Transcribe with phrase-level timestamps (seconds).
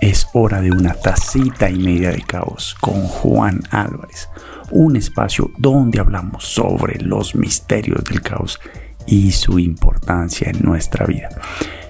[0.00, 4.28] es hora de una tacita y media de caos con Juan Álvarez,
[4.70, 8.60] un espacio donde hablamos sobre los misterios del caos
[9.06, 11.30] y su importancia en nuestra vida.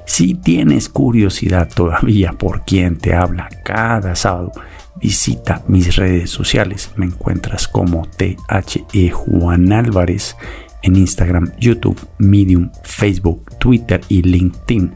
[0.06, 4.52] Si tienes curiosidad todavía por quién te habla cada sábado,
[4.96, 6.90] visita mis redes sociales.
[6.96, 10.34] Me encuentras como THE Juan Álvarez
[10.82, 14.94] en Instagram, YouTube, Medium, Facebook, Twitter y LinkedIn.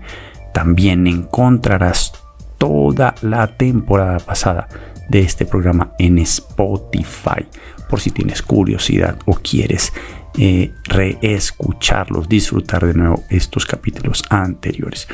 [0.55, 2.13] También encontrarás
[2.63, 4.69] toda la temporada pasada
[5.09, 7.45] de este programa en Spotify.
[7.91, 9.93] Por si tienes curiosidad o quieres
[10.39, 15.09] eh, reescucharlos, disfrutar de nuevo estos capítulos anteriores.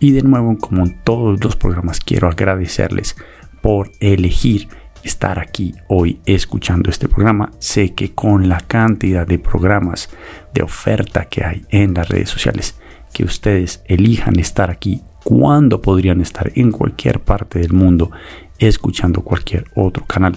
[0.00, 3.14] Y de nuevo, como en todos los programas, quiero agradecerles
[3.62, 4.66] por elegir
[5.04, 7.52] estar aquí hoy escuchando este programa.
[7.60, 10.10] Sé que con la cantidad de programas
[10.52, 12.74] de oferta que hay en las redes sociales,
[13.12, 18.10] que ustedes elijan estar aquí cuando podrían estar en cualquier parte del mundo
[18.58, 20.34] escuchando cualquier otro canal,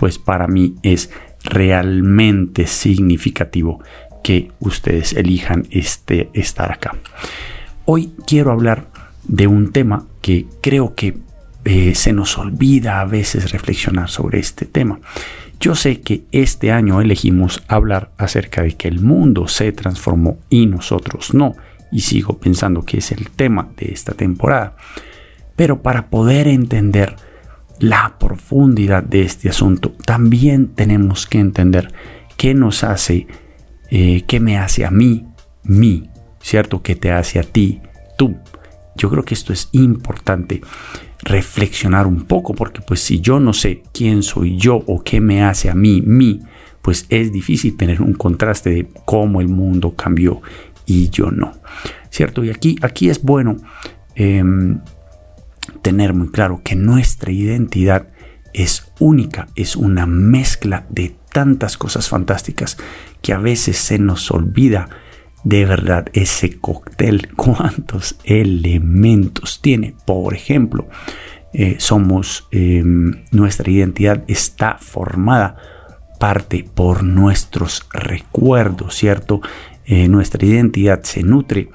[0.00, 1.10] pues para mí es
[1.44, 3.78] realmente significativo
[4.24, 6.96] que ustedes elijan este, estar acá.
[7.84, 8.88] Hoy quiero hablar
[9.22, 11.18] de un tema que creo que
[11.64, 14.98] eh, se nos olvida a veces reflexionar sobre este tema.
[15.60, 20.66] Yo sé que este año elegimos hablar acerca de que el mundo se transformó y
[20.66, 21.54] nosotros no
[21.92, 24.76] y sigo pensando que es el tema de esta temporada.
[25.54, 27.14] Pero para poder entender
[27.78, 31.92] la profundidad de este asunto, también tenemos que entender
[32.36, 33.26] qué nos hace,
[33.90, 35.26] eh, qué me hace a mí,
[35.64, 36.08] mí,
[36.40, 36.82] ¿cierto?
[36.82, 37.80] ¿Qué te hace a ti,
[38.16, 38.36] tú?
[38.96, 40.60] Yo creo que esto es importante
[41.22, 45.44] reflexionar un poco, porque pues si yo no sé quién soy yo o qué me
[45.44, 46.40] hace a mí, mí,
[46.82, 50.42] pues es difícil tener un contraste de cómo el mundo cambió
[50.84, 51.52] y yo no.
[52.10, 52.44] ¿Cierto?
[52.44, 53.56] Y aquí, aquí es bueno
[54.14, 54.80] em,
[55.82, 58.08] tener muy claro que nuestra identidad
[58.52, 62.76] es única, es una mezcla de tantas cosas fantásticas
[63.22, 64.88] que a veces se nos olvida
[65.44, 69.94] de verdad ese cóctel, cuántos elementos tiene.
[70.04, 70.88] Por ejemplo,
[71.52, 75.56] eh, somos, em, nuestra identidad está formada
[76.18, 79.40] parte por nuestros recuerdos, ¿cierto?
[79.84, 81.70] Eh, nuestra identidad se nutre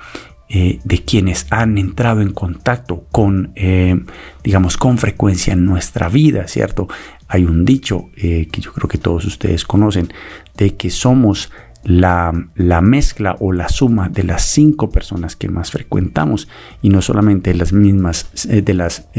[0.50, 4.02] eh, de quienes han entrado en contacto con, eh,
[4.44, 6.88] digamos, con frecuencia en nuestra vida, ¿cierto?
[7.28, 10.14] Hay un dicho que yo creo que todos ustedes conocen,
[10.56, 11.52] de que somos
[11.84, 16.48] la, la, mezcla o la suma de las cinco personas que más frecuentamos
[16.82, 19.10] y no solamente las mismas, de las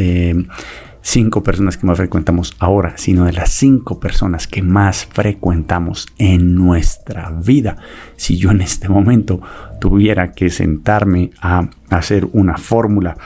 [1.03, 6.55] cinco personas que más frecuentamos ahora, sino de las cinco personas que más frecuentamos en
[6.55, 7.77] nuestra vida.
[8.17, 9.41] Si yo en este momento
[9.81, 13.17] tuviera que sentarme a hacer una fórmula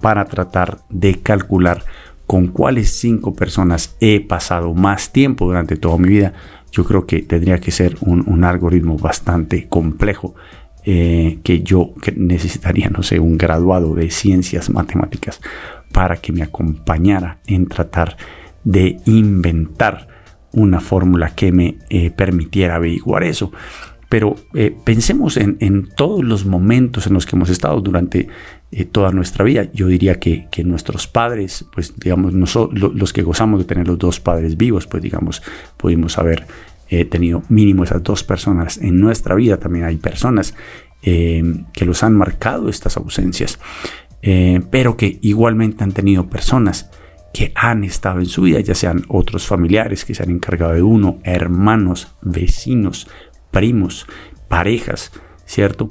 [0.00, 1.84] para tratar de calcular
[2.26, 6.32] con cuáles cinco personas he pasado más tiempo durante toda mi vida,
[6.70, 10.34] yo creo que tendría que ser un, algoritmo bastante complejo
[10.84, 15.40] eh, que yo necesitaría, no sé, un graduado de ciencias matemáticas
[15.92, 18.16] para que me acompañara en tratar
[18.64, 20.08] de inventar
[20.52, 23.52] una fórmula que me eh, permitiera averiguar eso.
[24.08, 28.28] Pero eh, pensemos en, todos los momentos en los que hemos estado durante
[28.70, 29.70] eh, toda nuestra vida.
[29.72, 34.20] Yo diría que, nuestros padres, pues digamos, nosotros, los que gozamos de tener los dos
[34.20, 35.42] padres vivos, pues digamos,
[35.78, 36.46] pudimos haber
[37.08, 39.56] tenido mínimo esas dos personas en nuestra vida.
[39.56, 40.54] También hay personas
[41.00, 43.58] que los han marcado estas ausencias.
[44.22, 46.90] Eh, pero que igualmente han tenido personas
[47.32, 50.82] que han estado en su vida, ya sean otros familiares que se han encargado de
[50.82, 53.08] uno, hermanos, vecinos,
[53.50, 54.06] primos,
[54.48, 55.12] parejas,
[55.46, 55.88] ¿cierto?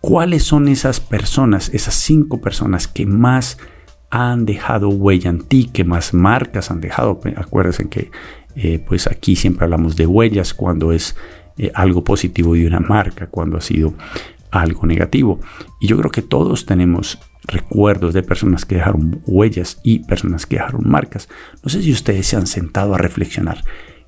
[0.00, 3.58] ¿Cuáles son esas personas, esas cinco personas que más
[4.10, 7.20] han dejado huella en ti, que más marcas han dejado?
[7.36, 8.10] Acuérdense que
[8.54, 11.16] eh, pues aquí siempre hablamos de huellas cuando es
[11.56, 13.94] eh, algo positivo de una marca, cuando ha sido
[14.50, 15.40] algo negativo.
[15.80, 20.56] Y yo creo que todos tenemos recuerdos de personas que dejaron huellas y personas que
[20.56, 21.28] dejaron marcas.
[21.62, 23.62] No sé si ustedes se han sentado a reflexionar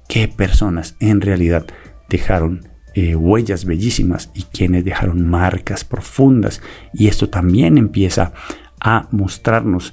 [0.08, 1.66] qué personas en realidad
[2.08, 6.62] dejaron eh, huellas bellísimas y quienes dejaron marcas profundas.
[6.94, 8.32] Y esto también empieza
[8.80, 9.92] a mostrarnos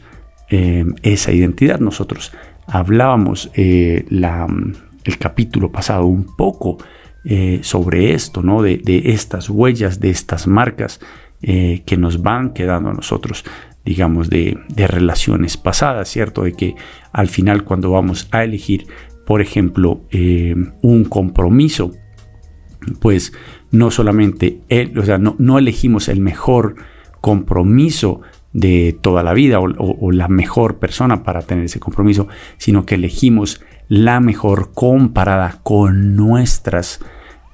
[0.49, 1.79] eh, esa identidad.
[1.79, 2.31] Nosotros
[2.65, 4.47] hablábamos eh, la,
[5.03, 6.77] el capítulo pasado un poco
[7.61, 8.61] sobre esto, ¿no?
[8.61, 10.99] De, estas huellas, de estas marcas
[11.43, 13.45] eh, que nos van quedando a nosotros,
[13.85, 16.43] digamos, de, relaciones pasadas, ¿cierto?
[16.43, 16.75] De que
[17.11, 18.87] al final cuando vamos a elegir,
[19.27, 21.91] por ejemplo, eh, un compromiso,
[22.99, 23.33] pues
[23.71, 24.59] no solamente,
[24.97, 26.75] o sea, no elegimos el mejor
[27.21, 28.21] compromiso
[28.53, 33.61] de toda la vida o, la mejor persona para tener ese compromiso, sino que elegimos
[33.89, 36.99] la mejor comparada con nuestras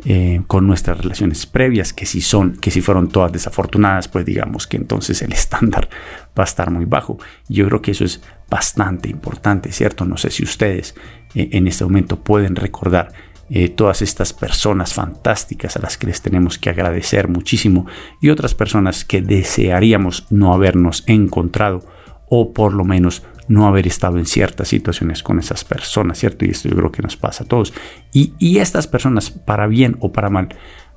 [0.05, 4.65] eh, con nuestras relaciones previas, que si son, que si fueron todas desafortunadas, pues digamos
[4.65, 5.89] que entonces el estándar
[6.37, 7.17] va a estar muy bajo.
[7.47, 10.05] Yo creo que eso es bastante importante, ¿cierto?
[10.05, 10.95] No sé si ustedes
[11.35, 13.11] eh, en este momento pueden recordar
[13.49, 17.87] eh, todas estas personas fantásticas a las que les tenemos que agradecer muchísimo
[18.21, 21.83] y otras personas que desearíamos no habernos encontrado
[22.29, 26.45] o por lo menos no haber estado en ciertas situaciones con esas personas, ¿cierto?
[26.45, 27.73] Y esto yo creo que nos pasa a todos.
[28.13, 30.49] Y, y estas personas, para bien o para mal,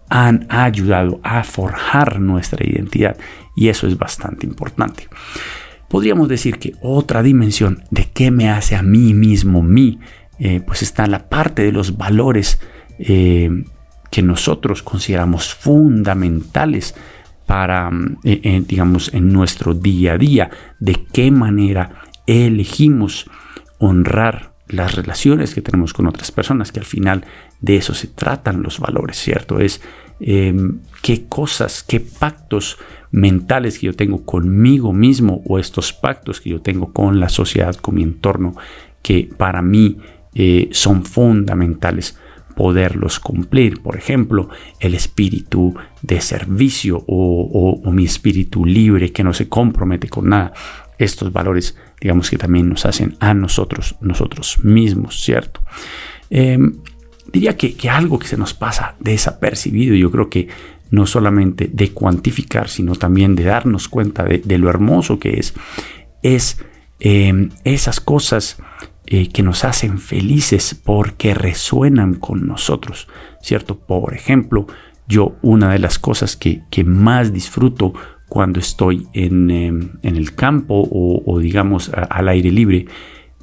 [0.08, 3.16] han ayudado a forjar nuestra identidad
[3.56, 5.08] y eso es bastante importante.
[5.88, 10.00] Podríamos decir que otra dimensión de qué me hace a mí mismo, mí,
[10.38, 12.60] eh, pues está la parte de los valores
[12.98, 13.64] eh,
[14.10, 16.94] que nosotros consideramos fundamentales
[17.46, 17.90] para,
[18.24, 23.30] eh, digamos, en nuestro día a día, de qué manera elegimos
[23.78, 27.24] honrar las relaciones que tenemos con otras personas, que al final
[27.60, 29.60] de eso se tratan los valores, ¿cierto?
[29.60, 29.82] Es
[30.20, 32.78] em, qué cosas, qué pactos
[33.10, 37.74] mentales que yo tengo conmigo mismo o estos pactos que yo tengo con la sociedad,
[37.76, 38.56] con mi entorno,
[39.02, 39.98] que para mí
[40.34, 42.16] eh, son fundamentales
[42.54, 43.82] poderlos cumplir.
[43.82, 44.48] Por ejemplo,
[44.80, 50.52] el espíritu de servicio o, mi espíritu libre que no se compromete con nada.
[50.98, 55.60] Estos valores, digamos que también nos hacen a nosotros, nosotros mismos, ¿cierto?
[56.30, 56.78] Em,
[57.32, 60.48] diría que, algo que se nos pasa desapercibido, yo creo que
[60.90, 65.54] no solamente de cuantificar, sino también de darnos cuenta de, lo hermoso que es,
[66.22, 66.58] es
[67.00, 68.58] em, esas cosas
[69.06, 73.08] eh, que nos hacen felices porque resuenan con nosotros,
[73.40, 73.78] ¿cierto?
[73.78, 74.66] Por ejemplo,
[75.06, 77.92] yo una de las cosas que, más disfruto
[78.32, 82.86] cuando estoy en, em, el campo o, digamos al aire libre,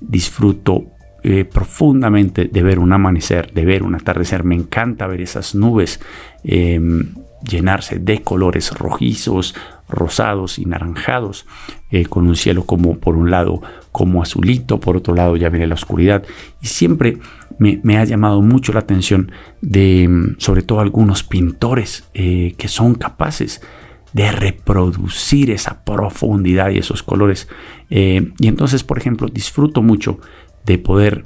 [0.02, 0.86] disfruto
[1.22, 4.44] eh, profundamente de ver un amanecer, de ver un atardecer.
[4.44, 6.00] Me encanta ver esas nubes
[6.44, 7.14] em,
[7.48, 9.54] llenarse de colores rojizos,
[9.88, 11.46] rosados y naranjados,
[11.92, 13.62] eh, con un cielo como por un lado
[13.92, 16.24] como azulito, por otro lado ya viene la oscuridad.
[16.64, 17.20] Y siempre
[17.60, 19.32] me, ha llamado mucho la atención
[19.62, 23.62] de, mm, sobre todo algunos pintores eh, que son capaces
[24.14, 27.48] de reproducir esa profundidad y esos colores.
[27.90, 30.20] Eh, y entonces, por ejemplo, disfruto mucho
[30.66, 31.24] de poder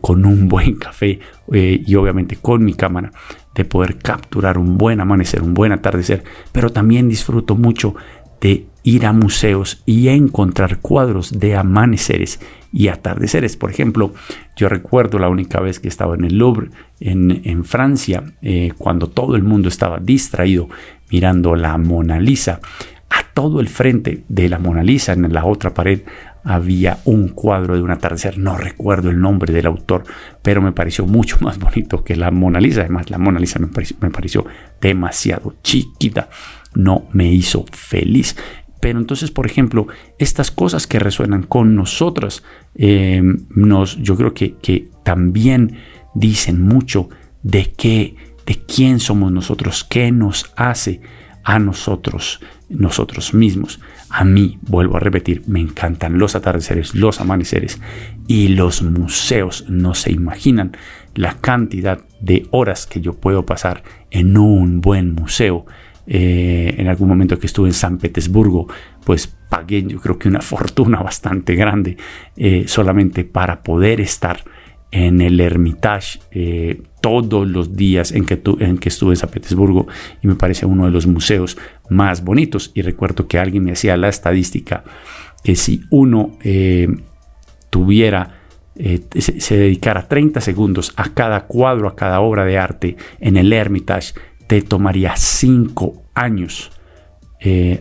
[0.00, 1.18] con un buen café
[1.52, 3.12] y obviamente con mi cámara
[3.54, 7.94] de poder capturar un buen amanecer, un buen atardecer, pero también disfruto mucho
[8.40, 12.40] de ir a museos y encontrar cuadros de amaneceres
[12.72, 13.56] y atardeceres.
[13.56, 14.12] Por ejemplo,
[14.56, 19.36] yo recuerdo la única vez que estaba en el Louvre, en, Francia, eh, cuando todo
[19.36, 20.68] el mundo estaba distraído
[21.12, 22.60] mirando la Mona Lisa.
[23.10, 26.00] A todo el frente de la Mona Lisa, en la otra pared,
[26.44, 30.04] había un cuadro de un atardecer, no recuerdo el nombre del autor,
[30.42, 32.80] pero me pareció mucho más bonito que la Mona Lisa.
[32.80, 34.46] Además, la Mona Lisa me pareció,
[34.80, 36.30] demasiado chiquita,
[36.74, 38.36] no me hizo feliz.
[38.80, 39.86] Pero entonces, por ejemplo,
[40.18, 42.42] estas cosas que resuenan con nosotras,
[42.74, 45.76] em, nos, yo creo que, que también
[46.14, 47.08] dicen mucho
[47.42, 48.16] de qué,
[48.46, 51.00] de quién somos nosotros, qué nos hace
[51.44, 53.80] a nosotros, nosotros mismos.
[54.08, 57.80] A mí, vuelvo a repetir, me encantan los atardeceres, los amaneceres
[58.28, 59.66] y los museos.
[59.68, 60.76] No se imaginan
[61.14, 65.66] la cantidad de horas que yo puedo pasar en un buen museo.
[66.06, 68.66] Eh, en algún momento que estuve en San Petersburgo,
[69.04, 71.96] pues pagué yo creo que una fortuna bastante grande
[72.36, 74.42] eh, solamente para poder estar
[74.90, 79.86] en el Hermitage eh, todos los días en que, en que estuve en San Petersburgo
[80.22, 81.58] y me parece uno de los museos
[81.90, 82.70] más bonitos.
[82.72, 84.84] Y recuerdo que alguien me hacía la estadística
[85.44, 86.88] que si uno eh,
[87.68, 88.40] tuviera,
[88.76, 93.52] eh, se, dedicara 30 segundos a cada cuadro, a cada obra de arte en el
[93.52, 94.14] Hermitage,
[94.46, 96.70] te tomaría 5 años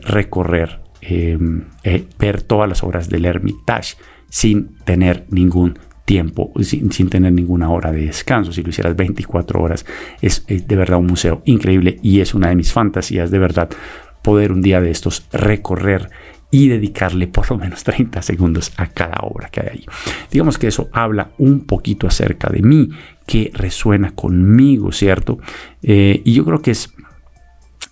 [0.03, 0.79] recorrer,
[2.17, 3.95] ver todas las obras del Hermitage
[4.31, 5.77] sin tener ningún
[6.11, 8.51] tiempo sin, tener ninguna hora de descanso.
[8.51, 9.85] Si lo hicieras 24 horas,
[10.21, 13.69] es, de verdad un museo increíble y es una de mis fantasías de verdad
[14.21, 16.09] poder un día de estos recorrer
[16.51, 19.85] y dedicarle por lo menos 30 segundos a cada obra que hay ahí.
[20.29, 22.89] Digamos que eso habla un poquito acerca de mí,
[23.25, 25.39] que resuena conmigo, ¿cierto?
[25.81, 26.93] Eh, y yo creo que es,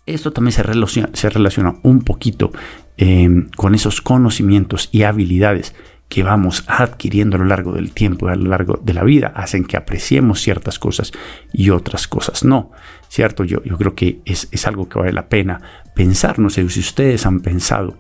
[0.06, 2.52] esto también se relaciona, se relaciona un poquito
[2.98, 5.74] em, con esos conocimientos y habilidades
[6.10, 9.32] que vamos adquiriendo a lo largo del tiempo y a lo largo de la vida
[9.36, 11.12] hacen que apreciemos ciertas cosas
[11.54, 12.72] y otras cosas no,
[13.08, 13.44] ¿cierto?
[13.44, 15.62] Yo, creo que es, es algo que vale la pena
[15.96, 17.98] pensar, no sé si ustedes han pensado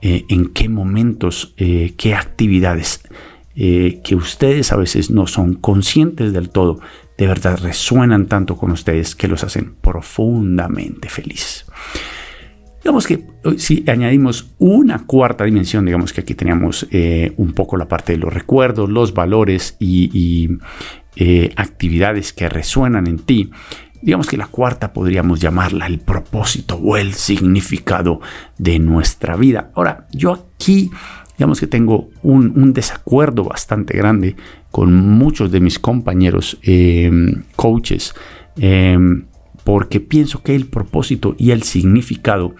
[0.00, 3.02] eh, en qué momentos, eh, qué actividades
[3.54, 6.80] eh, que ustedes a veces no son conscientes del todo,
[7.18, 11.66] de verdad resuenan tanto con ustedes que los hacen profundamente felices.
[12.82, 13.24] Digamos que
[13.58, 16.86] si añadimos una cuarta dimensión, digamos que aquí teníamos
[17.36, 20.50] un poco la parte de los recuerdos, los valores y,
[21.56, 23.50] actividades que resuenan en ti.
[24.00, 28.20] Digamos que la cuarta podríamos llamarla el propósito o el significado
[28.58, 29.70] de nuestra vida.
[29.74, 30.90] Ahora, yo aquí,
[31.38, 34.34] digamos que tengo un, desacuerdo bastante grande
[34.72, 36.58] con muchos de mis compañeros
[37.54, 38.14] coaches,
[39.64, 42.54] porque pienso que el propósito y el significado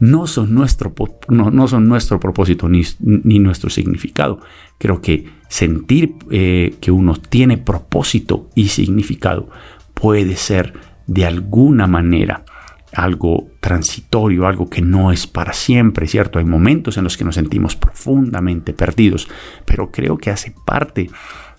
[0.00, 0.94] no son nuestro,
[1.28, 4.40] no, son nuestro propósito ni, ni, nuestro significado.
[4.78, 9.50] Creo que sentir eh, que uno tiene propósito y significado
[9.92, 10.72] puede ser
[11.06, 12.44] de alguna manera
[12.92, 16.38] algo transitorio, algo que no es para siempre, ¿cierto?
[16.38, 19.28] Hay momentos en los que nos sentimos profundamente perdidos,
[19.64, 21.10] pero creo que hace parte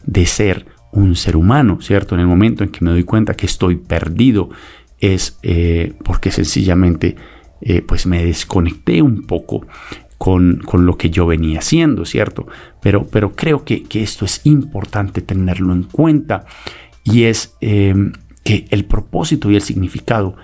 [0.03, 2.15] de ser un ser humano, ¿cierto?
[2.15, 4.49] En el momento en que me doy cuenta que estoy perdido
[5.01, 7.15] es eh, porque sencillamente
[7.61, 9.65] eh, pues me desconecté un poco
[10.17, 12.45] con, lo que yo venía haciendo, ¿cierto?
[12.79, 16.45] Pero, pero creo que, esto es importante tenerlo en cuenta
[17.03, 17.95] y es eh,
[18.43, 20.35] que el propósito y el significado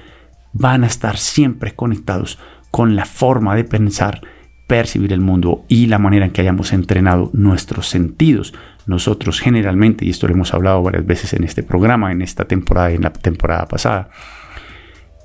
[0.53, 2.39] van a estar siempre conectados
[2.71, 4.21] con la forma de pensar,
[4.65, 8.55] percibir el mundo y la manera en que hayamos entrenado nuestros sentidos.
[8.87, 12.91] Nosotros generalmente, y esto lo hemos hablado varias veces en este programa, en esta temporada
[12.91, 14.09] y en la temporada pasada,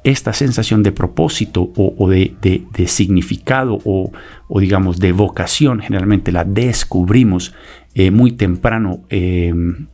[0.05, 4.11] esta sensación de propósito o, de, significado o,
[4.59, 7.55] digamos de vocación generalmente la descubrimos
[7.95, 9.53] eh, muy temprano eh,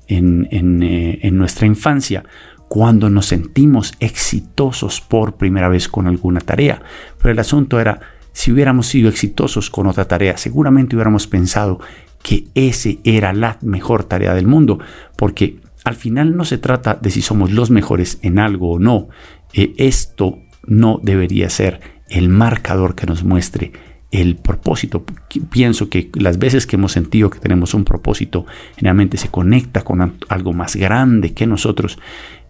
[0.08, 2.24] en, eh, en, nuestra infancia
[2.68, 6.82] cuando nos sentimos exitosos por primera vez con alguna tarea.
[7.18, 8.00] Pero el asunto era,
[8.32, 11.80] si hubiéramos sido exitosos con otra tarea, seguramente hubiéramos pensado
[12.22, 14.78] que ese era la mejor tarea del mundo,
[15.16, 19.08] porque al final no se trata de si somos los mejores en algo o no.
[19.52, 23.72] Esto no debería ser el marcador que nos muestre
[24.10, 25.04] el propósito.
[25.50, 30.16] Pienso que las veces que hemos sentido que tenemos un propósito, generalmente se conecta con
[30.28, 31.98] algo más grande que nosotros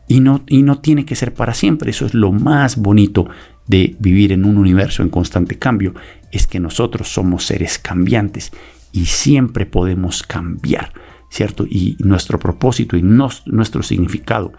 [0.07, 1.91] y no, y no tiene que ser para siempre.
[1.91, 3.29] Eso es lo más bonito
[3.67, 5.95] de vivir en un universo en constante cambio,
[6.33, 8.51] es que nosotros somos seres cambiantes
[8.93, 10.93] y siempre podemos cambiar,
[11.31, 11.67] ¿cierto?
[11.69, 14.53] Y nuestro propósito y nuestro significado,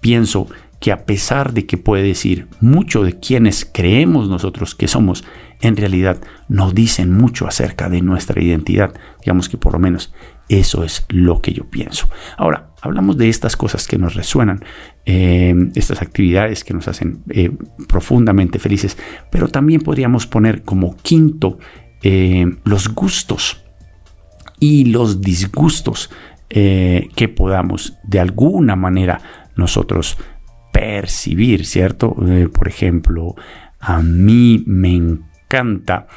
[0.00, 0.46] pienso
[0.84, 5.24] que a pesar de que puede decir mucho de quienes creemos nosotros que somos,
[5.62, 8.92] en realidad no dicen mucho acerca de nuestra identidad.
[9.22, 10.12] Digamos que por lo menos
[10.50, 12.10] eso es lo que yo pienso.
[12.36, 14.62] Ahora, hablamos de estas cosas que nos resuenan,
[15.06, 17.50] eh, estas actividades que nos hacen eh,
[17.88, 18.98] profundamente felices,
[19.30, 21.58] pero también podríamos poner como quinto
[22.02, 23.64] eh, los gustos
[24.60, 26.10] y los disgustos
[26.50, 29.20] que podamos de alguna manera
[29.56, 30.16] nosotros
[30.74, 32.16] percibir, ¿cierto?
[32.52, 33.36] por ejemplo,
[33.78, 36.08] a mí me encanta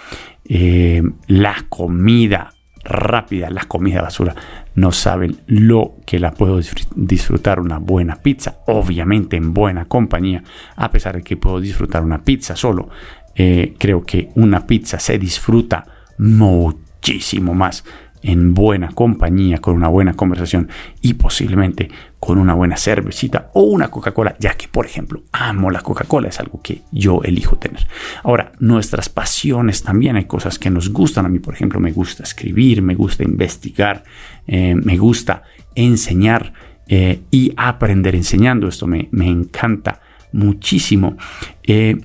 [1.27, 2.53] la comida
[2.87, 4.35] rápida, la comida basura.
[4.75, 6.59] No saben lo que la puedo
[6.95, 10.43] disfrutar una buena pizza, obviamente en buena compañía,
[10.75, 12.89] a pesar de que puedo disfrutar una pizza solo.
[13.35, 15.85] Eh, creo que una pizza se disfruta
[16.17, 17.83] muchísimo más
[18.27, 20.67] en buena compañía, con una buena conversación
[21.01, 25.79] y posiblemente con una buena cervecita o una Coca-Cola, ya que, por ejemplo, amo la
[25.79, 27.87] Coca-Cola, es algo que yo elijo tener.
[28.23, 31.25] Ahora, nuestras pasiones también hay cosas que nos gustan.
[31.25, 34.03] A mí, por ejemplo, me gusta escribir, me gusta investigar,
[34.45, 35.43] eh, me gusta
[35.73, 36.51] enseñar
[36.89, 38.67] eh, y aprender enseñando.
[38.67, 40.01] Esto me, encanta
[40.33, 41.15] muchísimo.
[41.63, 41.95] Eh,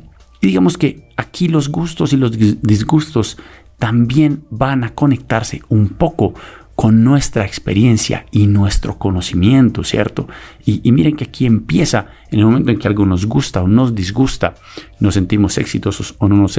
[0.40, 2.30] y digamos que aquí los gustos y los
[2.62, 3.38] disgustos
[3.82, 6.34] también van a conectarse un poco
[6.76, 10.28] con nuestra experiencia y nuestro conocimiento, ¿cierto?
[10.64, 13.92] Y, miren que aquí empieza, en el momento en que algo nos gusta o nos
[13.92, 14.54] disgusta,
[15.00, 16.52] nos sentimos exitosos o no nos,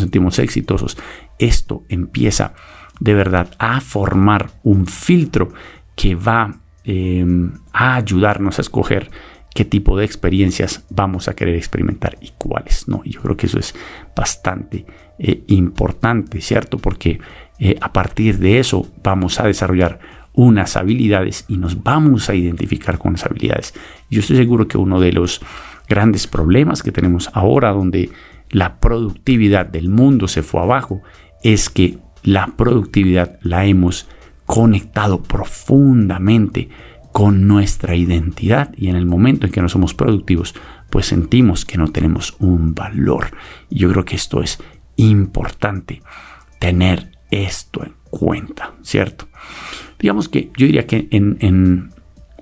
[0.00, 0.96] sentimos exitosos,
[1.38, 2.54] esto empieza
[3.00, 5.52] de verdad a formar un filtro
[5.94, 9.10] que va em, a ayudarnos a escoger
[9.54, 13.02] qué tipo de experiencias vamos a querer experimentar y cuáles no.
[13.04, 13.74] Y yo creo que eso es
[14.14, 14.86] bastante
[15.18, 16.78] eh, importante, ¿cierto?
[16.78, 17.20] Porque
[17.58, 19.98] eh, a partir de eso vamos a desarrollar
[20.34, 23.74] unas habilidades y nos vamos a identificar con las habilidades.
[24.10, 25.40] Yo estoy seguro que uno de los
[25.88, 28.10] grandes problemas que tenemos ahora, donde
[28.50, 31.02] la productividad del mundo se fue abajo,
[31.42, 34.08] es que la productividad la hemos
[34.44, 36.68] conectado profundamente
[37.12, 40.54] con nuestra identidad y en el momento en que no somos productivos,
[40.90, 43.28] pues sentimos que no tenemos un valor.
[43.70, 44.58] Y yo creo que esto es
[44.96, 46.02] importante,
[46.58, 49.28] tener esto en cuenta, ¿cierto?
[49.98, 51.90] Digamos que yo diría que en,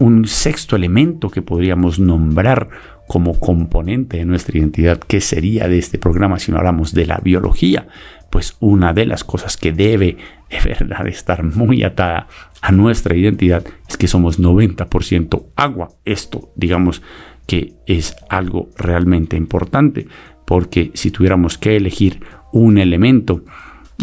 [0.00, 2.68] un sexto elemento que podríamos nombrar
[3.06, 7.18] como componente de nuestra identidad, ¿qué sería de este programa si no hablamos de la
[7.18, 7.86] biología?
[8.28, 10.16] Pues una de las cosas que debe
[10.50, 12.26] de verdad estar muy atada
[12.60, 15.90] a nuestra identidad es que somos 90% agua.
[16.04, 17.02] Esto, digamos,
[17.46, 20.08] que es algo realmente importante,
[20.44, 22.20] porque si tuviéramos que elegir
[22.54, 23.44] un elemento,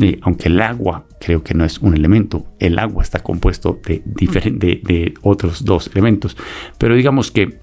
[0.02, 4.02] eh, aunque el agua creo que no es un elemento, el agua está compuesto de,
[4.06, 6.36] de otros dos elementos,
[6.78, 7.60] pero digamos que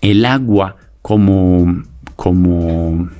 [0.00, 1.84] el agua como,
[2.16, 3.10] como,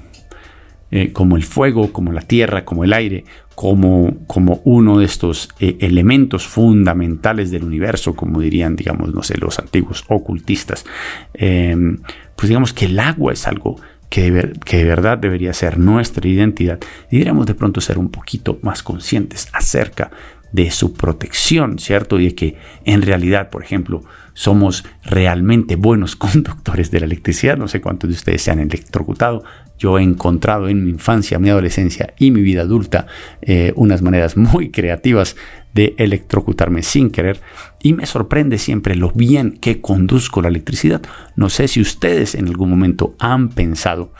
[0.90, 3.24] eh, como el fuego, como la tierra, como el aire,
[3.54, 9.38] como, como uno de estos eh, elementos fundamentales del universo, como dirían, digamos, no sé,
[9.38, 10.84] los antiguos ocultistas,
[11.32, 13.76] pues digamos que el agua es algo
[14.12, 16.78] que de, verdad debería ser nuestra identidad
[17.10, 20.10] y deberíamos de pronto ser un poquito más conscientes acerca
[20.52, 22.20] de su protección, ¿cierto?
[22.20, 24.04] Y de que en realidad, por ejemplo,
[24.34, 27.56] somos realmente buenos conductores de la electricidad.
[27.56, 29.44] No sé cuántos de ustedes se han electrocutado.
[29.78, 33.06] Yo he encontrado en mi infancia, mi adolescencia y mi vida adulta
[33.40, 35.36] eh, unas maneras muy creativas
[35.74, 37.40] de electrocutarme sin querer
[37.82, 41.02] y me sorprende siempre lo bien que conduzco la electricidad.
[41.36, 44.12] No sé si ustedes en algún momento han pensado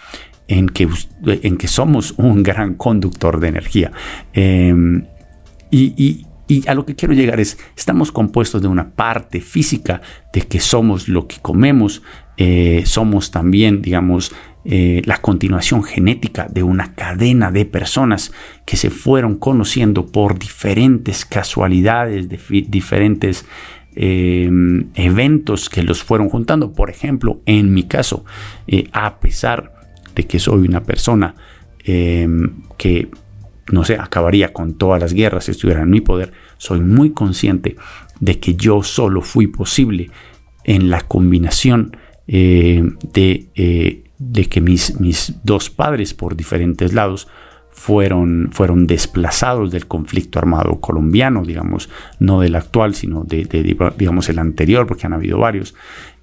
[0.48, 0.88] en que,
[1.24, 3.92] en que somos un gran conductor de energía.
[4.32, 5.06] Em,
[5.70, 10.42] y, y a lo que quiero llegar es, estamos compuestos de una parte física, de
[10.42, 12.02] que somos lo que comemos,
[12.36, 18.32] eh, somos también, digamos, eh, la continuación genética de una cadena de personas
[18.64, 23.44] que se fueron conociendo por diferentes casualidades, de diferentes
[23.96, 26.72] em, eventos que los fueron juntando.
[26.72, 28.24] Por ejemplo, en mi caso,
[28.68, 29.72] eh, a pesar
[30.14, 31.34] de que soy una persona
[31.84, 33.08] em, que
[33.72, 37.76] no sé, acabaría con todas las guerras si estuviera en mi poder, soy muy consciente
[38.20, 40.10] de que yo solo fui posible
[40.64, 41.96] en la combinación
[42.28, 47.28] eh, de, de, que mis, mis, dos padres por diferentes lados
[47.70, 53.44] fueron, fueron desplazados del conflicto armado colombiano, digamos, no del actual, sino de,
[53.96, 55.74] digamos, el anterior, porque han habido varios.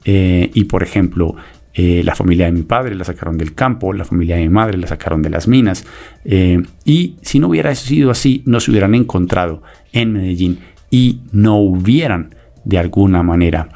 [0.05, 1.35] Eh, y por ejemplo,
[1.73, 4.77] eh, la familia de mi padre la sacaron del campo, la familia de mi madre
[4.77, 5.85] la sacaron de las minas.
[6.25, 10.59] Eh, y si no hubiera sido así, no se hubieran encontrado en Medellín
[10.89, 12.35] y no hubieran
[12.65, 13.69] de alguna manera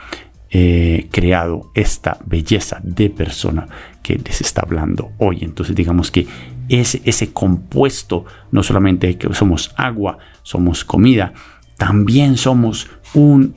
[0.55, 3.67] eh, creado esta belleza de persona
[4.03, 5.39] que les está hablando hoy.
[5.41, 6.27] Entonces digamos que
[6.69, 11.33] ese, ese compuesto, no solamente que somos agua, somos comida,
[11.79, 12.87] también somos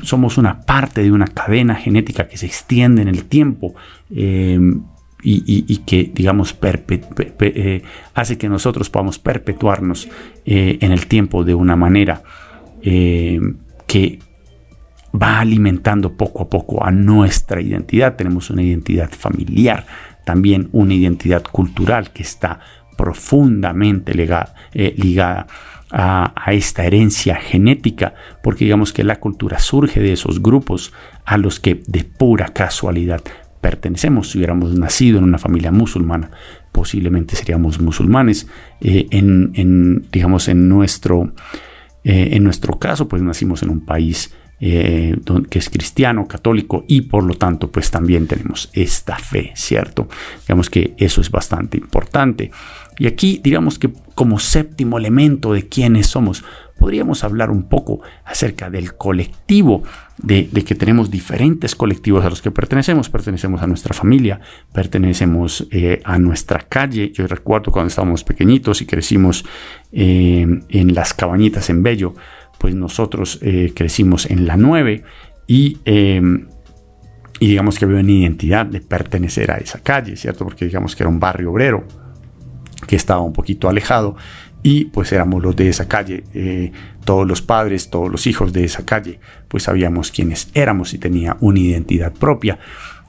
[0.01, 3.75] somos una parte de una cadena genética que se extiende en el tiempo
[4.11, 4.59] eh,
[5.23, 7.83] y, que, digamos, eh,
[8.15, 10.09] hace que nosotros podamos perpetuarnos
[10.47, 12.23] en el tiempo de una manera
[12.83, 14.19] que
[15.21, 18.17] va alimentando poco a poco a nuestra identidad.
[18.17, 19.87] Tenemos una identidad familiar,
[20.25, 22.61] también una identidad cultural que está
[22.97, 25.47] profundamente ligada
[25.91, 30.93] a, esta herencia genética, porque digamos que la cultura surge de esos grupos
[31.25, 33.23] a los que de pura casualidad
[33.61, 34.31] pertenecemos.
[34.31, 36.31] Si hubiéramos nacido en una familia musulmana,
[36.73, 38.49] posiblemente seríamos musulmanes.
[38.81, 41.33] Eh, en, digamos, en nuestro,
[42.05, 45.17] eh, en nuestro caso, pues nacimos en un país eh,
[45.51, 50.09] que es cristiano, católico y por lo tanto pues también tenemos esta fe, ¿cierto?
[50.41, 52.51] Digamos que eso es bastante importante.
[52.99, 56.43] Y aquí digamos que como séptimo elemento de quiénes somos,
[56.79, 59.83] podríamos hablar un poco acerca del colectivo,
[60.19, 63.11] de, que tenemos diferentes colectivos a los que pertenecemos.
[63.11, 64.41] Pertenecemos a nuestra familia,
[64.73, 67.13] pertenecemos eh, a nuestra calle.
[67.13, 69.45] Yo recuerdo cuando estábamos pequeñitos y crecimos
[69.93, 72.15] eh, en las cabañitas en Bello,
[72.67, 75.05] pues nosotros eh, crecimos en la 9
[75.47, 76.49] y, em,
[77.39, 80.43] y digamos que había una identidad de pertenecer a esa calle, ¿cierto?
[80.43, 81.85] Porque digamos que era un barrio obrero
[82.89, 84.17] que estaba un poquito alejado
[84.65, 86.73] y pues éramos los de esa calle, eh,
[87.05, 91.37] todos los padres, todos los hijos de esa calle, pues sabíamos quiénes éramos y tenía
[91.39, 92.59] una identidad propia.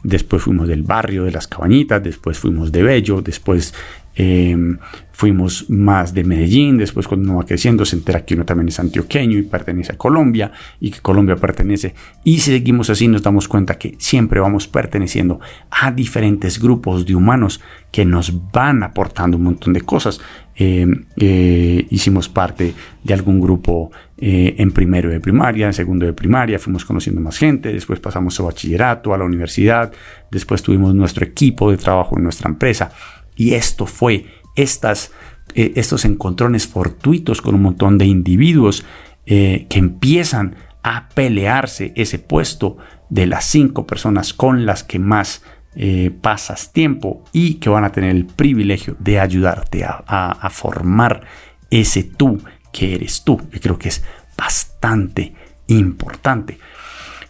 [0.04, 3.74] después fuimos del barrio de las Cabañitas, después fuimos de Bello, después
[4.19, 4.80] Em,
[5.12, 8.80] fuimos más de Medellín, después cuando uno va creciendo se entera que uno también es
[8.80, 11.93] antioqueño y pertenece a Colombia y que Colombia pertenece.
[12.23, 17.15] Y si seguimos así nos damos cuenta que siempre vamos perteneciendo a diferentes grupos de
[17.15, 20.19] humanos que nos van aportando un montón de cosas.
[20.56, 26.13] Em, eh, hicimos parte de algún grupo eh, en primero de primaria, en segundo de
[26.13, 29.91] primaria, fuimos conociendo más gente, después pasamos a bachillerato, a la universidad,
[30.32, 32.91] después tuvimos nuestro equipo de trabajo en nuestra empresa
[33.38, 35.12] y esto fue estas,
[35.54, 38.84] eh, estos encontrones fortuitos con un montón de individuos
[39.26, 42.78] eh, que empiezan a pelearse ese puesto
[43.10, 45.43] de las cinco personas con las que más
[45.76, 51.21] eh, pasas tiempo y que van a tener el privilegio de ayudarte a, formar
[51.69, 53.39] ese tú que eres tú.
[53.52, 54.04] Yo creo que es
[54.36, 55.36] bastante
[55.67, 56.58] importante.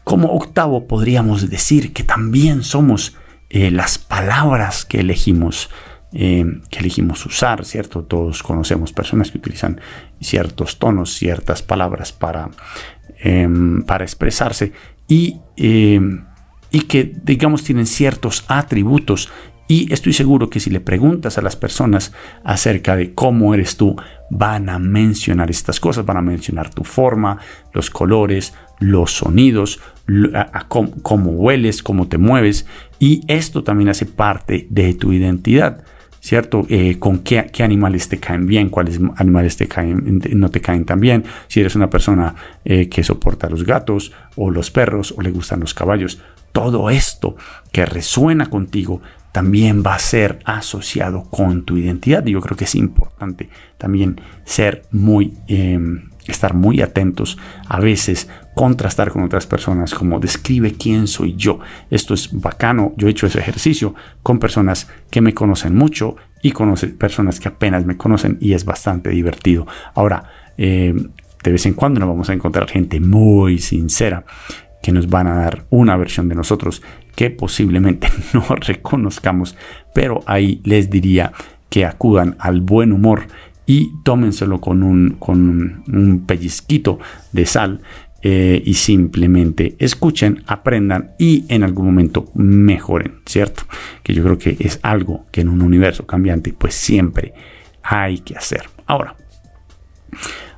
[0.04, 3.18] Como octavo podríamos decir que también somos
[3.50, 5.70] las palabras que elegimos
[6.20, 8.02] eh, que elegimos usar, ¿cierto?
[8.02, 9.80] Todos conocemos personas que utilizan
[10.20, 12.50] ciertos tonos, ciertas palabras para,
[13.20, 14.72] em, para expresarse
[15.08, 16.26] y, em,
[16.72, 19.30] y que, digamos, tienen ciertos atributos
[19.68, 23.96] y estoy seguro que si le preguntas a las personas acerca de cómo eres tú,
[24.32, 27.38] van a mencionar estas cosas, van a mencionar tu forma,
[27.74, 29.82] los colores, los sonidos,
[30.68, 32.66] cómo, hueles, cómo te mueves.
[32.98, 35.84] Y esto también hace parte de tu identidad.
[36.28, 36.66] ¿Cierto?
[36.68, 41.00] Eh, con qué, animales te caen bien, cuáles animales te caen, no te caen tan
[41.00, 42.36] bien, si eres una persona
[42.66, 46.20] eh, que soporta los gatos o los perros o le gustan los caballos.
[46.52, 47.38] Todo esto
[47.72, 52.26] que resuena contigo también va a ser asociado con tu identidad.
[52.26, 57.38] Y yo creo que es importante también ser muy, em, estar muy atentos
[57.68, 61.60] a veces contrastar con otras personas, como describe quién soy yo.
[61.90, 66.52] Esto es bacano, yo he hecho ese ejercicio con personas que me conocen mucho y
[66.52, 69.68] con personas que apenas me conocen y es bastante divertido.
[69.94, 70.24] Ahora,
[70.58, 70.94] eh,
[71.44, 74.26] de vez en cuando nos vamos a encontrar gente muy sincera
[74.82, 76.82] que nos van a dar una versión de nosotros
[77.16, 79.56] que posiblemente no reconozcamos,
[79.94, 81.32] pero ahí les diría
[81.70, 83.28] que acudan al buen humor
[83.68, 86.98] y tómenselo con un, con un pellizquito
[87.32, 87.82] de sal
[88.24, 93.64] eh, y simplemente escuchen, aprendan y en algún momento mejoren, ¿cierto?
[94.02, 97.34] Que yo creo que es algo que en un universo cambiante pues siempre
[97.84, 98.70] hay que hacer.
[98.88, 99.16] Ahora,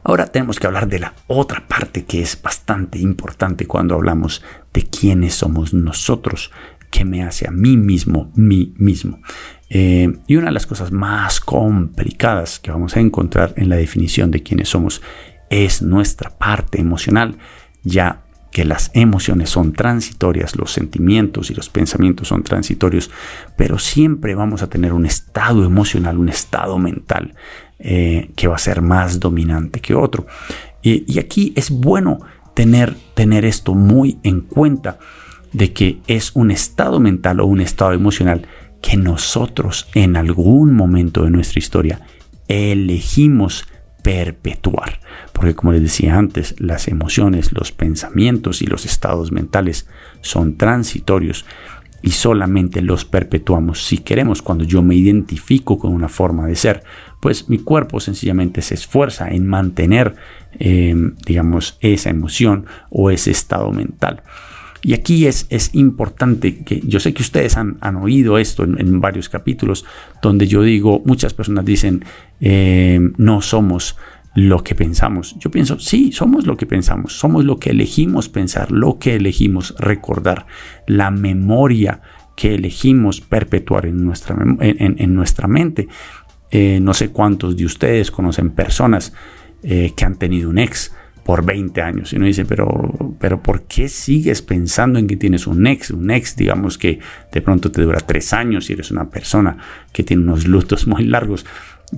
[0.03, 4.41] ahora tenemos que hablar de la otra parte que es bastante importante cuando hablamos
[4.73, 6.51] de quiénes somos nosotros,
[6.89, 9.19] qué me hace a mí mismo, mí mismo.
[9.69, 14.32] Eh, y una de las cosas más complicadas que vamos a encontrar en la definición
[14.32, 15.02] de quiénes somos
[15.49, 17.38] es nuestra parte emocional,
[17.84, 23.12] ya que las emociones son transitorias, los sentimientos y los pensamientos son transitorios,
[23.56, 27.36] pero siempre vamos a tener un estado emocional, un estado mental
[27.78, 30.25] eh, que va a ser más dominante que otro.
[30.82, 32.19] Y, aquí es bueno
[32.56, 34.97] tener, tener esto muy en cuenta
[35.53, 38.47] de que es un estado mental o un estado emocional
[38.81, 42.01] que nosotros en algún momento de nuestra historia
[42.47, 43.65] elegimos
[44.01, 44.99] perpetuar.
[45.33, 49.88] Porque como les decía antes, las emociones, los pensamientos y los estados mentales
[50.21, 51.45] son transitorios
[52.01, 54.41] y solamente los perpetuamos si queremos.
[54.41, 56.83] Cuando yo me identifico con una forma de ser,
[57.19, 60.15] pues mi cuerpo sencillamente se esfuerza en mantener,
[60.59, 64.23] eh, digamos, esa emoción o ese estado mental.
[64.81, 69.27] Y aquí es, es importante que yo sé que ustedes han, oído esto en, varios
[69.27, 69.85] capítulos
[70.21, 72.05] donde yo digo, muchas personas dicen,
[72.39, 73.97] eh, no somos
[74.35, 75.35] lo que pensamos.
[75.39, 79.75] Yo pienso, sí, somos lo que pensamos, somos lo que elegimos pensar, lo que elegimos
[79.77, 80.45] recordar,
[80.87, 82.01] la memoria
[82.35, 85.89] que elegimos perpetuar en nuestra, en, nuestra mente.
[86.51, 89.13] Eh, no sé cuántos de ustedes conocen personas
[89.61, 90.93] eh, que han tenido un ex
[91.29, 92.11] por 20 años.
[92.11, 95.91] Y uno dice, pero, pero ¿por qué sigues pensando en que tienes un ex?
[95.91, 96.97] Un ex, digamos que
[97.31, 99.55] de pronto te dura tres años y eres una persona
[99.93, 101.45] que tiene unos lutos muy largos.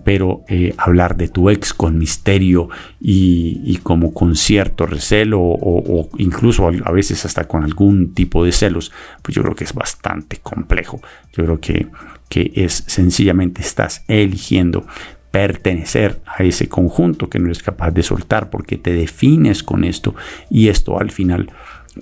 [0.04, 2.68] Pero eh, hablar de tu ex con misterio
[3.00, 8.92] y, como con cierto recelo o, incluso a veces hasta con algún tipo de celos,
[9.22, 11.00] pues yo creo que es bastante complejo.
[11.32, 11.88] Yo creo que,
[12.28, 14.86] que es sencillamente estás eligiendo
[15.32, 20.14] pertenecer a ese conjunto que no eres capaz de soltar porque te defines con esto
[20.50, 21.50] y esto al final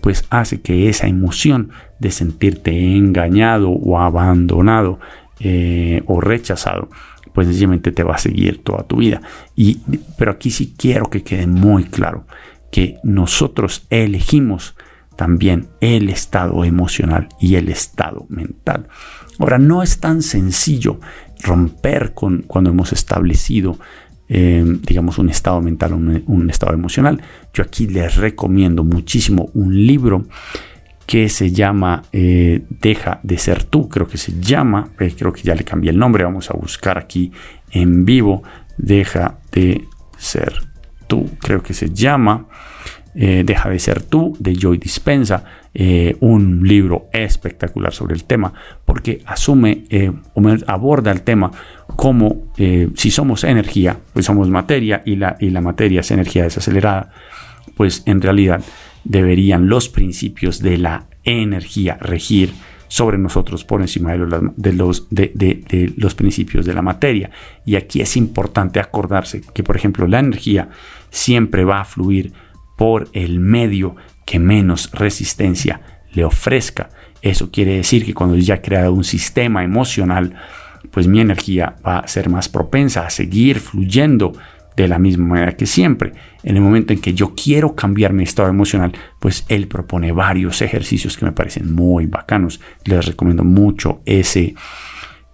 [0.01, 4.99] pues hace que esa emoción de sentirte engañado o abandonado
[5.39, 6.89] eh, o rechazado
[7.33, 9.21] pues sencillamente te va a seguir toda tu vida
[9.55, 9.79] y
[10.17, 12.25] pero aquí sí quiero que quede muy claro
[12.71, 14.75] que nosotros elegimos
[15.15, 18.87] también el estado emocional y el estado mental.
[19.37, 21.01] Ahora, no es tan sencillo
[21.41, 23.78] romper con cuando hemos establecido,
[24.28, 27.21] eh, digamos, un estado mental, un, estado emocional.
[27.54, 30.25] Yo aquí les recomiendo muchísimo un libro
[31.06, 35.41] que se llama eh, Deja de ser tú, creo que se llama, eh, creo que
[35.41, 37.32] ya le cambié el nombre, vamos a buscar aquí
[37.71, 38.43] en vivo,
[38.78, 39.86] Deja de
[40.17, 40.54] ser
[41.08, 42.47] tú, creo que se llama
[43.21, 45.43] eh, Deja de ser tú, de Joy Dispensa,
[46.21, 48.51] un libro espectacular sobre el tema,
[48.86, 49.86] porque asume
[50.34, 51.51] o aborda el tema
[51.95, 52.51] como
[52.95, 57.12] si somos energía, pues somos materia y la, y la materia es energía desacelerada,
[57.77, 58.63] pues en realidad
[59.03, 62.53] deberían los principios de la energía regir
[62.89, 67.29] sobre nosotros por encima de los, de de, los principios de la materia.
[67.65, 70.69] Y aquí es importante acordarse que, por ejemplo, la energía
[71.12, 72.34] siempre va a fluir
[72.79, 75.81] por el medio que menos resistencia
[76.13, 76.89] le ofrezca.
[77.21, 80.33] Eso quiere decir que cuando ya he creado un sistema emocional,
[80.89, 84.31] pues mi energía va a ser más propensa a seguir fluyendo
[84.77, 86.13] de la misma manera que siempre.
[86.41, 90.61] En el momento en que yo quiero cambiar mi estado emocional, pues él propone varios
[90.61, 92.61] ejercicios que me parecen muy bacanos.
[92.85, 94.55] Les recomiendo mucho ese,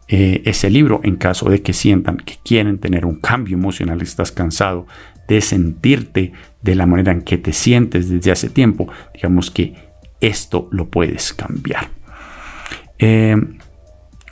[0.08, 4.32] eh, ese libro en caso de que sientan que quieren tener un cambio emocional, estás
[4.32, 4.88] cansado
[5.28, 6.34] de sentirte
[6.66, 9.76] de la manera en que te sientes desde hace tiempo, digamos que
[10.20, 11.92] esto lo puedes cambiar.
[12.98, 13.36] Eh,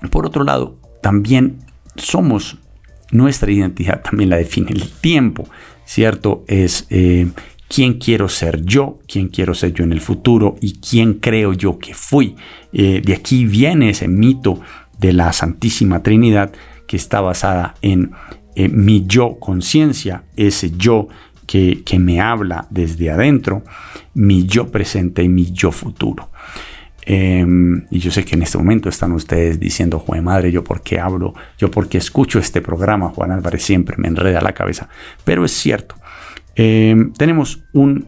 [0.10, 1.60] por otro lado, también
[1.96, 2.58] somos
[3.12, 5.48] nuestra identidad también la define el tiempo,
[5.86, 6.44] ¿cierto?
[6.48, 7.28] Es eh,
[7.70, 11.78] quién quiero ser yo, quién quiero ser yo en el futuro y quién creo yo
[11.78, 12.36] que fui.
[12.72, 14.60] Eh, de aquí viene ese mito
[14.98, 16.52] de la Santísima Trinidad
[16.88, 18.12] que está basada en
[18.56, 21.08] mi yo conciencia, ese yo
[21.46, 23.64] que, me habla desde adentro,
[24.14, 26.30] mi yo presente y mi yo futuro.
[27.06, 30.82] Em, y yo sé que en este momento están ustedes diciendo, Juan madre, yo por
[30.82, 34.88] qué hablo, yo por qué escucho este programa, Juan Álvarez siempre me enreda la cabeza.
[35.26, 35.96] Pero es cierto,
[36.56, 38.08] em, tenemos un,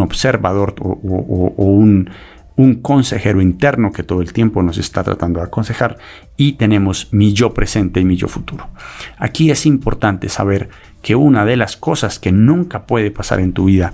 [0.00, 2.10] observador o, un,
[2.56, 5.98] un, consejero interno que todo el tiempo nos está tratando de aconsejar
[6.36, 8.70] y tenemos mi yo presente y mi yo futuro.
[9.18, 10.70] Aquí es importante saber
[11.02, 13.92] que una de las cosas que nunca puede pasar en tu vida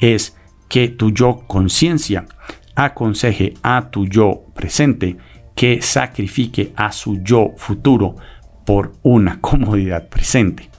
[0.00, 0.36] es
[0.68, 2.26] que tu yo conciencia
[2.74, 5.16] aconseje a tu yo presente
[5.54, 8.16] que sacrifique a su yo futuro
[8.64, 10.70] por una comodidad presente.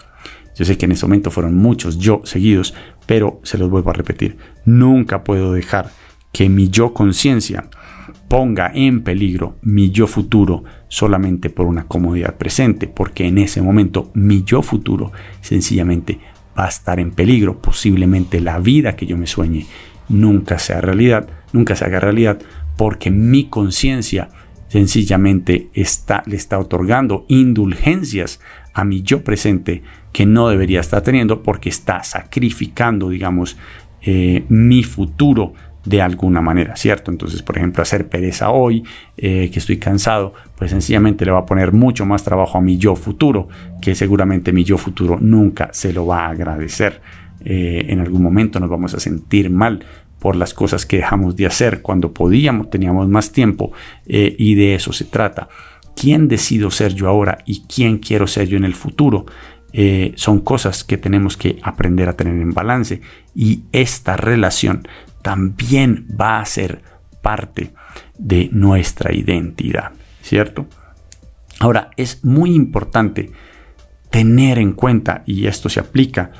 [0.56, 2.74] Yo sé que en ese momento fueron muchos yo seguidos,
[3.06, 5.92] pero se los vuelvo a repetir, nunca puedo dejar
[6.32, 7.70] que mi yo conciencia
[8.28, 14.12] ponga en peligro mi yo futuro solamente por una comodidad presente, porque en ese momento
[14.13, 16.19] mi yo futuro sencillamente
[16.58, 19.65] va a estar en peligro, posiblemente la vida que yo me sueñe
[20.10, 22.39] nunca sea realidad, nunca se haga realidad,
[22.78, 24.30] porque mi conciencia
[24.69, 28.39] sencillamente está, le está otorgando indulgencias
[28.73, 33.58] a mi yo presente que no debería estar teniendo porque está sacrificando, digamos,
[34.02, 35.54] eh, mi futuro
[35.88, 37.12] de alguna manera, ¿cierto?
[37.12, 38.84] Entonces, por ejemplo, hacer pereza hoy,
[39.15, 42.78] eh, que estoy cansado, pues sencillamente le va a poner mucho más trabajo a mi
[42.78, 43.47] yo futuro,
[43.82, 47.00] que seguramente mi yo futuro nunca se lo va a agradecer.
[47.45, 49.86] Eh, en algún momento nos vamos a sentir mal
[50.19, 53.71] por las cosas que dejamos de hacer cuando podíamos, teníamos más tiempo
[54.08, 55.47] eh, y de eso se trata.
[55.95, 59.26] ¿Quién decido ser yo ahora y quién quiero ser yo en el futuro?
[60.15, 63.02] Son cosas que tenemos que aprender a tener en balance
[63.36, 64.88] y esta relación
[65.28, 66.82] también va a ser
[67.22, 67.74] parte
[68.18, 70.68] de nuestra identidad, ¿cierto?
[71.60, 73.34] Ahora, es muy importante
[74.10, 76.32] tener en cuenta, y esto se aplica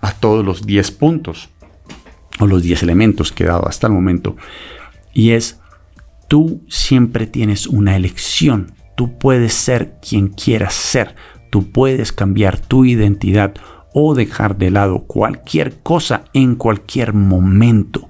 [0.00, 1.50] a todos los 10 puntos,
[2.40, 4.36] o los 10 elementos que he dado hasta el momento.
[5.14, 5.60] Y es,
[6.26, 8.72] tú siempre tienes una elección.
[8.96, 11.14] Tú puedes ser quien quieras ser.
[11.50, 13.54] Tú puedes cambiar tu identidad
[13.92, 18.08] o dejar de lado cualquier cosa en cualquier momento.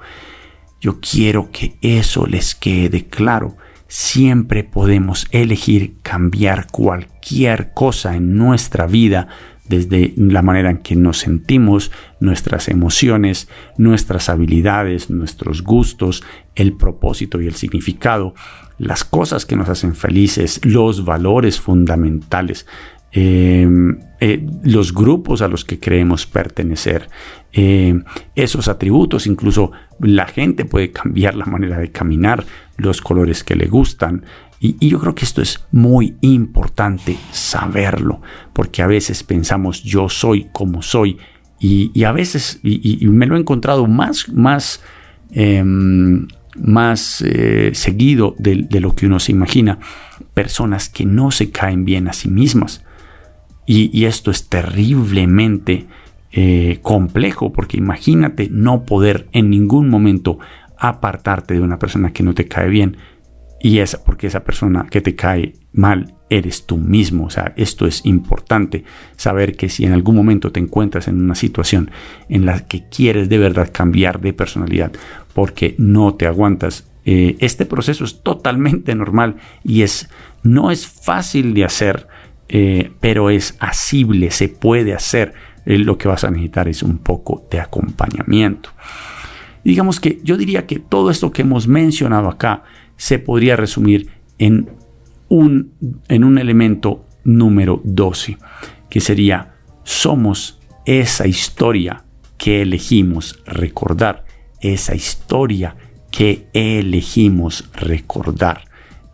[0.80, 3.56] Yo quiero que eso les quede claro.
[3.86, 9.28] Siempre podemos elegir cambiar cualquier cosa en nuestra vida
[9.70, 16.24] desde la manera en que nos sentimos, nuestras emociones, nuestras habilidades, nuestros gustos,
[16.56, 18.34] el propósito y el significado,
[18.78, 22.66] las cosas que nos hacen felices, los valores fundamentales,
[23.12, 27.08] em, eh, los grupos a los que creemos pertenecer,
[27.52, 32.44] em, esos atributos, incluso la gente puede cambiar la manera de caminar,
[32.76, 34.24] los colores que le gustan,
[34.62, 38.20] y, yo creo que esto es muy importante saberlo,
[38.52, 41.18] porque a veces pensamos yo soy como soy,
[41.58, 44.82] y, a veces, me lo he encontrado más, más
[45.30, 49.78] em, más eh, seguido de, lo que uno se imagina,
[50.34, 52.84] personas que no se caen bien a sí mismas.
[53.72, 55.86] Y, esto es terriblemente
[56.32, 60.40] eh, complejo, porque imagínate no poder en ningún momento
[60.76, 62.96] apartarte de una persona que no te cae bien
[63.60, 67.26] y es porque esa persona que te cae mal eres tú mismo.
[67.26, 68.82] O sea, esto es importante
[69.16, 71.92] saber que si en algún momento te encuentras en una situación
[72.28, 74.90] en la que quieres de verdad cambiar de personalidad
[75.32, 80.10] porque no te aguantas, eh, este proceso es totalmente normal y es
[80.42, 82.08] no es fácil de hacer,
[82.52, 85.34] eh, pero es asible, se puede hacer.
[85.66, 88.70] Eh, lo que vas a necesitar es un poco de acompañamiento.
[89.62, 92.64] Digamos que yo diría que todo esto que hemos mencionado acá
[92.96, 94.08] se podría resumir
[94.38, 94.68] en
[95.28, 95.74] un,
[96.08, 98.36] en un elemento número 12,
[98.88, 102.02] que sería, somos esa historia
[102.36, 104.24] que elegimos recordar,
[104.60, 105.76] esa historia
[106.10, 108.69] que elegimos recordar.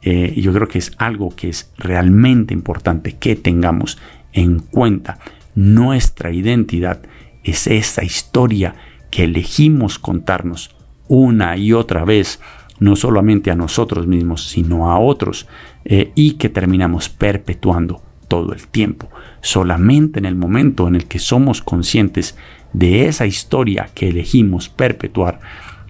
[0.08, 3.98] Eh, yo creo que es algo que es realmente importante que tengamos
[4.32, 5.18] en cuenta.
[5.56, 7.02] Nuestra identidad
[7.42, 8.76] es esa historia
[9.10, 10.76] que elegimos contarnos
[11.08, 12.38] una y otra vez
[12.78, 15.48] no solamente a nosotros mismos, sino a otros,
[15.84, 19.10] eh, y que terminamos perpetuando todo el tiempo.
[19.40, 22.36] Solamente en el momento en el que somos conscientes
[22.72, 25.40] de esa historia que elegimos perpetuar,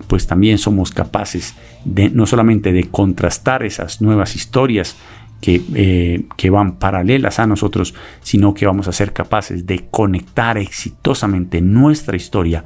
[0.09, 1.55] pues también somos capaces
[2.12, 4.96] no solamente de contrastar esas nuevas historias
[5.40, 10.59] que, eh, que, van paralelas a nosotros, sino que vamos a ser capaces de conectar
[10.59, 12.64] exitosamente nuestra historia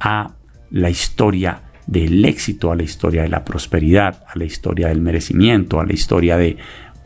[0.00, 0.34] a
[0.70, 5.80] la historia del éxito, a la historia de la prosperidad, a la historia del merecimiento,
[5.80, 6.56] a la historia de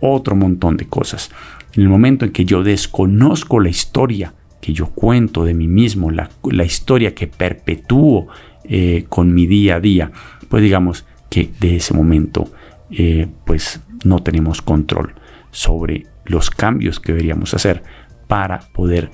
[0.01, 1.31] otro montón de cosas.
[1.75, 6.11] En el momento en que yo desconozco la historia que yo cuento de mí mismo,
[6.11, 6.29] la,
[6.65, 8.29] historia que perpetúo
[8.65, 10.11] eh, con mi día a día,
[10.49, 12.51] pues digamos que de ese momento
[12.91, 15.15] eh, pues no tenemos control
[15.51, 17.83] sobre los cambios que deberíamos hacer
[18.27, 19.11] para poder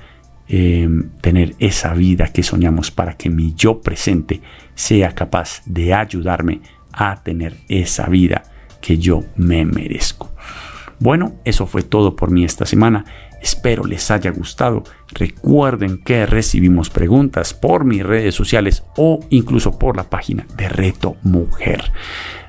[0.46, 4.42] Em, tener esa vida que soñamos para que mi yo presente
[4.74, 6.60] sea capaz de ayudarme
[6.92, 8.42] a tener esa vida
[8.82, 10.30] que yo me merezco.
[10.98, 13.06] Bueno, eso fue todo por mí esta semana.
[13.44, 14.82] Espero les haya gustado.
[15.12, 21.16] Recuerden que recibimos preguntas por mis redes sociales o incluso por la página de Reto
[21.22, 21.92] Mujer.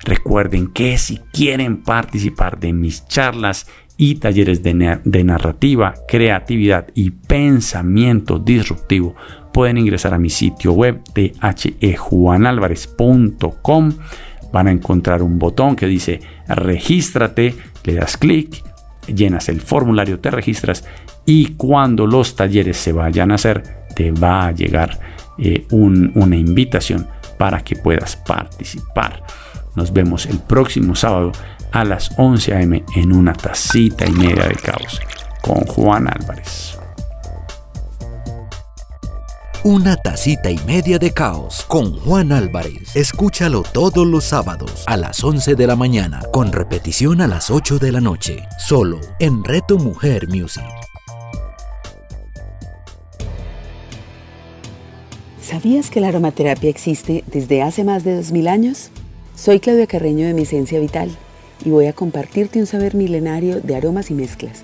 [0.05, 4.73] Recuerden que si quieren participar de mis charlas y talleres de,
[5.25, 9.15] narrativa, creatividad y pensamiento disruptivo,
[9.51, 11.33] pueden ingresar a mi sitio web de
[11.81, 13.91] hejuanalvarez.com.
[14.53, 17.53] Van a encontrar un botón que dice regístrate,
[17.83, 18.63] le das clic,
[19.07, 20.85] llenas el formulario, te registras
[21.25, 24.99] y cuando los talleres se vayan a hacer, te va a llegar
[25.37, 29.23] eh, una invitación para que puedas participar.
[29.75, 31.31] Nos vemos el próximo sábado
[31.71, 32.83] a las 11 a.m.
[32.95, 35.01] en una tacita y media de caos
[35.41, 36.79] con Juan Álvarez.
[39.67, 42.95] Una tacita y media de caos con Juan Álvarez.
[42.95, 47.79] Escúchalo todos los sábados a las 11 de la mañana, con repetición a las 8
[47.79, 50.63] de la noche, solo en Reto Mujer Music.
[55.41, 58.91] ¿Sabías que la aromaterapia existe desde hace más de 2000 años?
[59.35, 61.09] Soy Claudia Carreño de Mi Esencia Vital
[61.65, 64.63] y voy a compartirte un saber milenario de aromas y mezclas.